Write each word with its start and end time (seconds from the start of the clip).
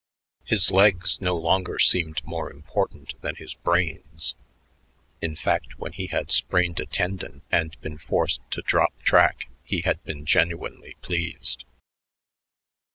His 0.45 0.71
legs 0.71 1.21
no 1.21 1.37
longer 1.37 1.77
seemed 1.77 2.23
more 2.25 2.51
important 2.51 3.21
than 3.21 3.35
his 3.35 3.53
brains; 3.53 4.33
in 5.21 5.35
fact, 5.35 5.77
when 5.77 5.93
he 5.93 6.07
had 6.07 6.31
sprained 6.31 6.79
a 6.79 6.87
tendon 6.87 7.43
and 7.51 7.79
been 7.81 7.99
forced 7.99 8.41
to 8.49 8.63
drop 8.63 8.99
track, 9.03 9.51
he 9.63 9.81
had 9.81 10.03
been 10.03 10.25
genuinely 10.25 10.95
pleased. 11.03 11.65